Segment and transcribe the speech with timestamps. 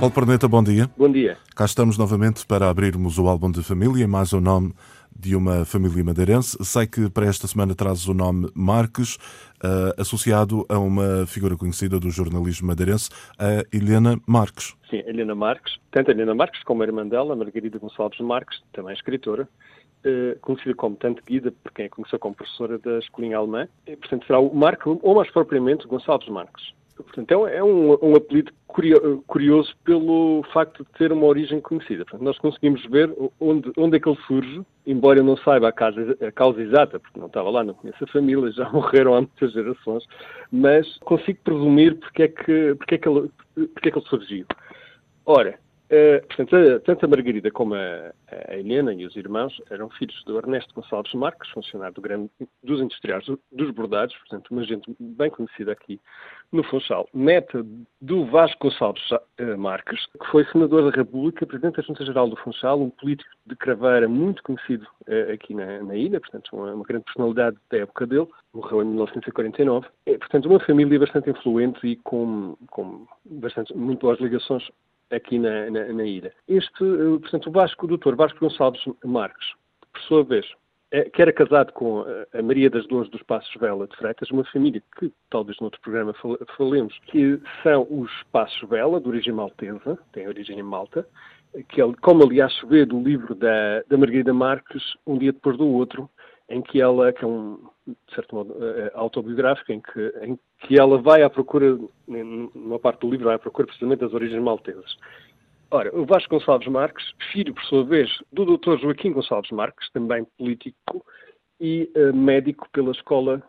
[0.00, 0.88] Paulo Perneta, bom dia.
[0.96, 1.36] Bom dia.
[1.54, 4.72] Cá estamos novamente para abrirmos o álbum de família, mais o nome
[5.14, 6.56] de uma família madeirense.
[6.64, 12.00] Sei que para esta semana traz o nome Marques, uh, associado a uma figura conhecida
[12.00, 14.74] do jornalismo madeirense, a Helena Marques.
[14.88, 15.76] Sim, Helena Marques.
[15.90, 19.46] Tanto a Helena Marques como a irmã dela, Margarida Gonçalves Marques, também escritora,
[20.06, 23.68] uh, conhecida como tanto Guida, por quem a conheceu como professora da escolinha alemã.
[23.86, 26.79] E, portanto, será o Marco, ou mais propriamente, Gonçalves Marques.
[27.02, 28.52] Portanto, é um, um apelido
[29.26, 32.04] curioso pelo facto de ter uma origem conhecida.
[32.04, 35.72] Portanto, nós conseguimos ver onde, onde é que ele surge, embora eu não saiba a
[35.72, 39.20] causa, a causa exata, porque não estava lá, não conheço a família, já morreram há
[39.20, 40.04] muitas gerações,
[40.52, 44.46] mas consigo presumir porque é que, porque é que, ele, porque é que ele surgiu.
[45.26, 45.58] Ora,
[45.90, 48.12] Uh, portanto, a, tanto a Margarida como a,
[48.48, 52.30] a, Helena e os irmãos eram filhos do Ernesto Gonçalves Marques, funcionário do grande,
[52.62, 55.98] dos industriais dos bordados, portanto, uma gente bem conhecida aqui
[56.52, 57.66] no Funchal, neta
[58.00, 62.36] do Vasco Gonçalves uh, Marques, que foi senador da República, presidente da Junta Geral do
[62.36, 66.84] Funchal, um político de craveira muito conhecido uh, aqui na, na, ilha, portanto, uma, uma,
[66.84, 69.88] grande personalidade da época dele, morreu em 1949.
[70.06, 74.70] É, portanto, uma família bastante influente e com, com bastante, muito boas ligações
[75.10, 76.32] aqui na, na, na ilha.
[76.48, 79.48] Este, eh, portanto, o Vasco, o doutor Vasco Gonçalves Marques,
[79.92, 80.46] por sua vez,
[80.92, 84.44] é, que era casado com a Maria das Dores dos Passos Vela de Freitas, uma
[84.44, 86.12] família que talvez noutro programa
[86.56, 91.06] falemos, que são os Passos Vela, de origem maltesa, tem origem em Malta,
[91.68, 95.56] que ele, como aliás se vê do livro da, da Margarida Marques, um dia depois
[95.56, 96.10] do outro,
[96.48, 100.78] em que ela, que é um, de certo modo, uh, autobiográfico, em que, em que
[100.78, 104.96] ela vai à procura, numa parte do livro, vai à procura precisamente das origens maltesas.
[105.70, 108.78] Ora, o Vasco Gonçalves Marques, filho, por sua vez, do Dr.
[108.78, 111.04] Joaquim Gonçalves Marques, também político
[111.60, 113.42] e uh, médico pela Escola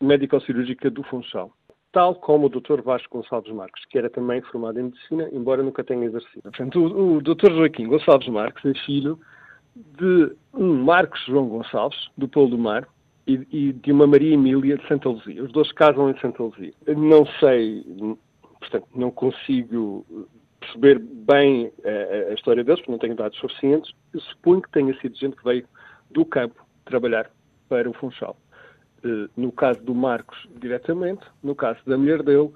[0.00, 1.50] Médico-Cirúrgica do Funchal.
[1.90, 2.82] Tal como o Dr.
[2.82, 6.42] Vasco Gonçalves Marques, que era também formado em Medicina, embora nunca tenha exercido.
[6.42, 7.52] Portanto, o, o Dr.
[7.52, 9.18] Joaquim Gonçalves Marques é filho
[9.74, 12.86] de um Marcos João Gonçalves, do Polo do Mar,
[13.26, 15.42] e, e, de uma Maria Emília de Santa Luzia.
[15.42, 16.72] Os dois casam em Santa Luzia.
[16.96, 17.84] Não sei,
[18.60, 20.04] portanto, não consigo
[20.60, 23.92] perceber bem a, a, história deles, porque não tenho dados suficientes.
[24.12, 25.66] Eu suponho que tenha sido gente que veio
[26.10, 27.30] do campo trabalhar
[27.68, 28.36] para o Funchal.
[29.04, 32.50] Uh, no caso do Marcos, diretamente, no caso da mulher dele,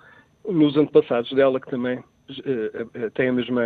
[0.49, 2.05] nos antepassados dela, que também eh, eh,
[3.15, 3.63] tem a mesma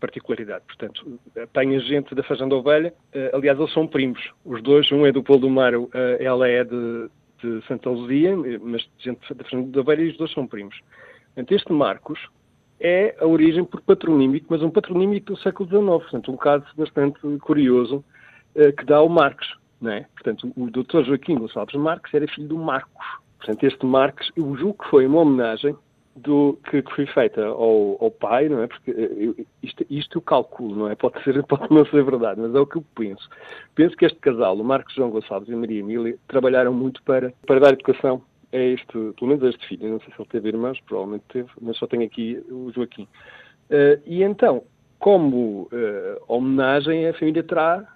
[0.00, 0.64] particularidade.
[0.66, 4.20] Portanto, apanha gente da Fazenda Ovelha, eh, aliás, eles são primos.
[4.44, 5.72] Os dois, um é do Polo do Mar,
[6.18, 7.08] ela é de,
[7.42, 10.76] de Santa Luzia, mas gente da Fazenda Ovelha e os dois são primos.
[11.34, 12.18] Portanto, este Marcos
[12.80, 15.84] é a origem por patronímico, mas um patronímico do século XIX.
[15.84, 18.04] Portanto, um caso bastante curioso
[18.76, 19.56] que dá ao Marcos.
[19.80, 20.06] Não é?
[20.14, 21.04] Portanto, o Dr.
[21.04, 23.06] Joaquim Gonçalves Marques era filho do Marcos.
[23.38, 25.74] Portanto, este Marques, eu julgo que foi uma homenagem
[26.14, 28.66] do, que, que foi feita ao, ao, pai, não é?
[28.66, 30.94] Porque eh, eu, isto, isto eu calculo, não é?
[30.94, 33.28] Pode, ser, pode não ser verdade, mas é o que eu penso.
[33.74, 37.32] Penso que este casal, o Marcos João Gonçalves e a Maria Emília, trabalharam muito para,
[37.46, 38.22] para dar educação
[38.52, 39.86] a este, pelo menos a este filho.
[39.86, 43.04] Eu não sei se ele teve irmãos, provavelmente teve, mas só tenho aqui o Joaquim.
[43.70, 44.64] Uh, e então,
[44.98, 47.86] como uh, homenagem, a família terá,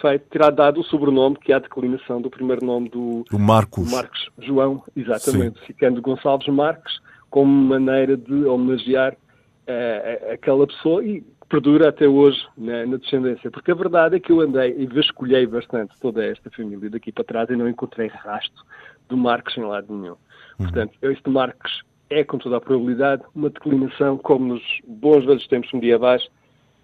[0.00, 3.90] feito, terá dado o sobrenome que é a declinação do primeiro nome do, do Marcos.
[3.90, 5.66] Marcos João, exatamente, Sim.
[5.66, 7.02] ficando Gonçalves Marques
[7.34, 13.50] como maneira de homenagear uh, aquela pessoa e perdura até hoje na, na, descendência.
[13.50, 17.24] Porque a verdade é que eu andei e vasculhei bastante toda esta família daqui para
[17.24, 18.62] trás e não encontrei rastro
[19.08, 20.12] do Marcos em lado nenhum.
[20.12, 20.16] Uhum.
[20.58, 25.72] Portanto, este Marcos é, com toda a probabilidade, uma declinação, como nos bons velhos tempos
[25.72, 26.24] medievais,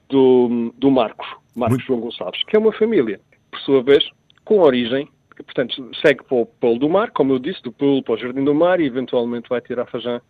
[0.09, 1.87] do, do Marcos, Marcos Muito...
[1.87, 3.21] João Gonçalves, que é uma família,
[3.53, 4.05] por sua vez,
[4.45, 5.09] com origem
[5.43, 8.45] portanto, segue para o Polo do Mar, como eu disse, do Polo para o Jardim
[8.45, 10.21] do Mar e eventualmente vai tirar a Fajã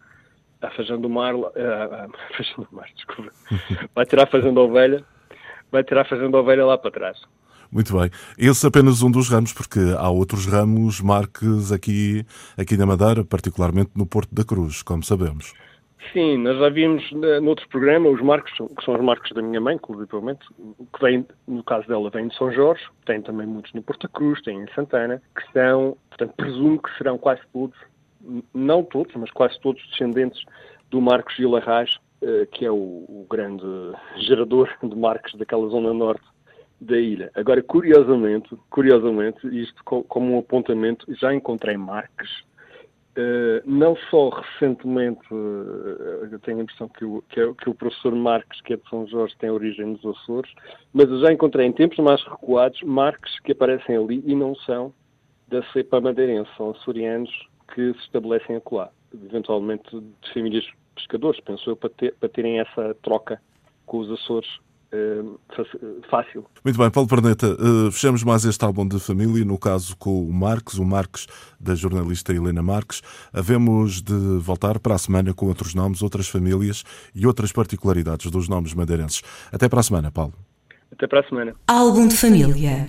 [0.62, 3.30] a Fazenda do Mar, uh, a Fazenda do Mar, desculpa,
[3.94, 5.04] vai tirar a Fazenda Ovelha,
[5.70, 7.20] vai tirar a Fazenda Ovelha lá para trás.
[7.72, 8.10] Muito bem.
[8.36, 12.26] Esse é apenas um dos ramos, porque há outros ramos, marques aqui,
[12.58, 15.54] aqui na Madeira, particularmente no Porto da Cruz, como sabemos.
[16.12, 19.60] Sim, nós já vimos uh, noutro programa os marcos, que são os marcos da minha
[19.60, 20.44] mãe, inclusivamente,
[20.92, 24.12] que vem, no caso dela, vem de São Jorge, tem também muitos no Porto da
[24.12, 27.78] Cruz, tem em Santana, que são, portanto, presumo que serão quase todos
[28.55, 30.44] não todos, mas quase todos descendentes
[30.90, 33.64] do Marcos Gil Arraes, eh, que é o, o, grande
[34.19, 36.25] gerador de marcos daquela zona norte
[36.78, 37.31] da ilha.
[37.34, 42.28] Agora, curiosamente, curiosamente, isto como um apontamento, já encontrei marcas,
[43.17, 47.75] uh, não só recentemente, uh, eu tenho a impressão que o, que, é, que o
[47.75, 50.50] professor Marques, que é de São Jorge, tem origem nos Açores,
[50.93, 54.93] mas eu já encontrei em tempos mais recuados marcos que aparecem ali e não são
[55.49, 57.31] da cepa madeirense, são açorianos
[57.75, 60.64] que se estabelecem acolá, eventualmente de famílias
[60.94, 63.40] pescadores, penso eu, para, ter, para terem essa troca
[63.87, 64.49] com os Açores
[66.11, 66.44] fácil.
[66.64, 70.32] Muito bem, Paulo Perneta, uh, fechamos mais este álbum de família, no caso com o
[70.32, 71.26] Marques, o Marques
[71.58, 73.00] da jornalista Helena Marques.
[73.32, 76.84] Havemos de voltar para a semana com outros nomes, outras famílias
[77.14, 79.23] e outras particularidades dos nomes madeirenses.
[79.52, 80.34] Até para a semana, Paulo.
[80.93, 81.55] Até para a semana.
[81.69, 82.88] Álbum de família.